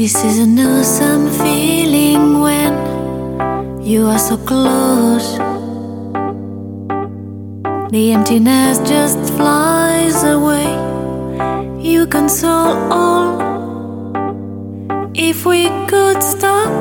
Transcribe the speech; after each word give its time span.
This 0.00 0.16
is 0.24 0.38
an 0.38 0.58
awesome 0.58 1.28
feeling 1.28 2.40
when 2.40 2.72
you 3.82 4.06
are 4.06 4.18
so 4.18 4.38
close. 4.38 5.36
The 7.92 8.12
emptiness 8.14 8.78
just 8.88 9.18
flies 9.34 10.24
away. 10.24 10.72
You 11.82 12.06
console 12.06 12.78
all. 12.90 13.42
If 15.12 15.44
we 15.44 15.68
could 15.86 16.22
stop 16.22 16.72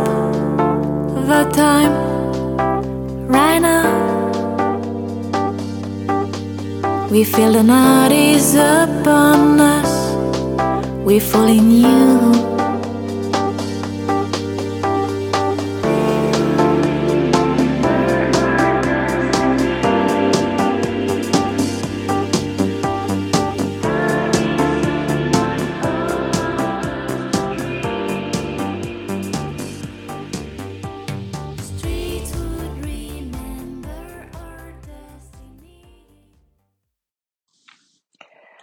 the 1.28 1.44
time 1.52 1.94
right 3.28 3.60
now, 3.60 3.90
we 7.12 7.26
feel 7.26 7.52
the 7.52 7.64
night 7.64 8.14
is 8.14 8.56
upon 8.56 9.60
us. 9.60 9.92
We 11.04 11.20
fall 11.20 11.48
in 11.48 11.70
you. 11.70 12.39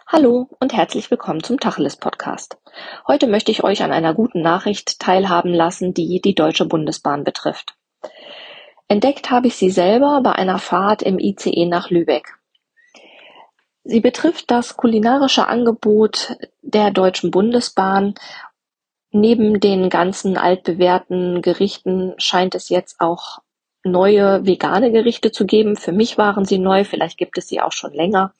Hallo 0.08 0.48
und 0.60 0.72
herzlich 0.72 1.10
willkommen 1.10 1.42
zum 1.42 1.58
Tacheles 1.58 1.96
Podcast. 1.96 2.58
Heute 3.08 3.26
möchte 3.26 3.50
ich 3.50 3.64
euch 3.64 3.82
an 3.82 3.90
einer 3.90 4.14
guten 4.14 4.40
Nachricht 4.40 5.00
teilhaben 5.00 5.52
lassen, 5.52 5.94
die 5.94 6.20
die 6.20 6.36
Deutsche 6.36 6.64
Bundesbahn 6.64 7.24
betrifft. 7.24 7.74
Entdeckt 8.86 9.32
habe 9.32 9.48
ich 9.48 9.56
sie 9.56 9.68
selber 9.68 10.20
bei 10.22 10.30
einer 10.30 10.60
Fahrt 10.60 11.02
im 11.02 11.18
ICE 11.18 11.66
nach 11.66 11.90
Lübeck. 11.90 12.38
Sie 13.82 13.98
betrifft 13.98 14.48
das 14.52 14.76
kulinarische 14.76 15.48
Angebot 15.48 16.36
der 16.62 16.92
Deutschen 16.92 17.32
Bundesbahn. 17.32 18.14
Neben 19.10 19.58
den 19.58 19.90
ganzen 19.90 20.38
altbewährten 20.38 21.42
Gerichten 21.42 22.14
scheint 22.18 22.54
es 22.54 22.68
jetzt 22.68 23.00
auch 23.00 23.40
neue 23.82 24.46
vegane 24.46 24.92
Gerichte 24.92 25.32
zu 25.32 25.46
geben. 25.46 25.74
Für 25.74 25.92
mich 25.92 26.16
waren 26.16 26.44
sie 26.44 26.58
neu, 26.58 26.84
vielleicht 26.84 27.18
gibt 27.18 27.38
es 27.38 27.48
sie 27.48 27.60
auch 27.60 27.72
schon 27.72 27.92
länger. 27.92 28.32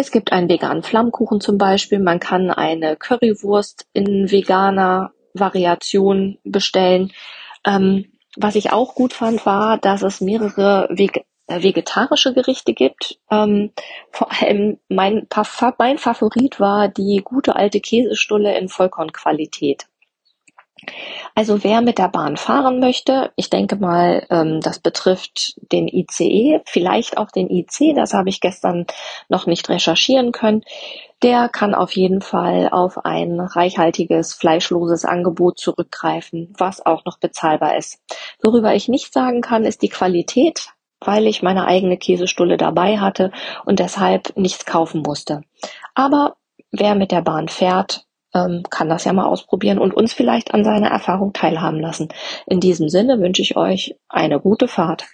Es 0.00 0.10
gibt 0.10 0.32
einen 0.32 0.48
veganen 0.48 0.82
Flammkuchen 0.82 1.42
zum 1.42 1.58
Beispiel. 1.58 1.98
Man 1.98 2.20
kann 2.20 2.50
eine 2.50 2.96
Currywurst 2.96 3.86
in 3.92 4.30
veganer 4.30 5.12
Variation 5.34 6.38
bestellen. 6.42 7.12
Ähm, 7.66 8.06
was 8.34 8.54
ich 8.54 8.72
auch 8.72 8.94
gut 8.94 9.12
fand, 9.12 9.44
war, 9.44 9.76
dass 9.76 10.00
es 10.00 10.22
mehrere 10.22 10.88
Veg 10.90 11.26
äh, 11.48 11.62
vegetarische 11.62 12.32
Gerichte 12.32 12.72
gibt. 12.72 13.18
Ähm, 13.30 13.72
vor 14.10 14.32
allem 14.32 14.78
mein, 14.88 15.28
mein 15.76 15.98
Favorit 15.98 16.58
war 16.58 16.88
die 16.88 17.20
gute 17.22 17.54
alte 17.56 17.80
Käsestulle 17.80 18.56
in 18.56 18.70
Vollkornqualität. 18.70 19.84
Also 21.34 21.62
wer 21.64 21.80
mit 21.80 21.98
der 21.98 22.08
Bahn 22.08 22.36
fahren 22.36 22.80
möchte, 22.80 23.32
ich 23.36 23.50
denke 23.50 23.76
mal, 23.76 24.26
ähm, 24.30 24.60
das 24.60 24.78
betrifft 24.78 25.54
den 25.72 25.88
ICE, 25.88 26.60
vielleicht 26.64 27.16
auch 27.18 27.30
den 27.30 27.50
IC, 27.50 27.94
das 27.94 28.14
habe 28.14 28.28
ich 28.28 28.40
gestern 28.40 28.86
noch 29.28 29.46
nicht 29.46 29.68
recherchieren 29.68 30.32
können, 30.32 30.62
der 31.22 31.48
kann 31.48 31.74
auf 31.74 31.92
jeden 31.92 32.22
Fall 32.22 32.68
auf 32.70 33.04
ein 33.04 33.40
reichhaltiges, 33.40 34.34
fleischloses 34.34 35.04
Angebot 35.04 35.58
zurückgreifen, 35.58 36.54
was 36.56 36.84
auch 36.84 37.04
noch 37.04 37.18
bezahlbar 37.18 37.76
ist. 37.76 38.00
Worüber 38.42 38.74
ich 38.74 38.88
nicht 38.88 39.12
sagen 39.12 39.42
kann, 39.42 39.64
ist 39.64 39.82
die 39.82 39.90
Qualität, 39.90 40.68
weil 41.00 41.26
ich 41.26 41.42
meine 41.42 41.66
eigene 41.66 41.98
Käsestulle 41.98 42.56
dabei 42.56 42.98
hatte 42.98 43.32
und 43.64 43.78
deshalb 43.80 44.36
nichts 44.36 44.64
kaufen 44.64 45.02
musste. 45.02 45.42
Aber 45.94 46.36
wer 46.70 46.94
mit 46.94 47.12
der 47.12 47.22
Bahn 47.22 47.48
fährt, 47.48 48.06
ähm, 48.34 48.62
kann 48.70 48.88
das 48.88 49.04
ja 49.04 49.12
mal 49.12 49.26
ausprobieren 49.26 49.78
und 49.78 49.94
uns 49.94 50.12
vielleicht 50.12 50.54
an 50.54 50.64
seiner 50.64 50.88
Erfahrung 50.88 51.32
teilhaben 51.32 51.80
lassen. 51.80 52.08
In 52.46 52.60
diesem 52.60 52.88
Sinne 52.88 53.20
wünsche 53.20 53.42
ich 53.42 53.56
euch 53.56 53.96
eine 54.08 54.40
gute 54.40 54.68
Fahrt. 54.68 55.06